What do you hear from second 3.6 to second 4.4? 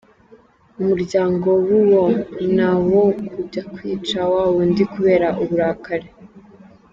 kwica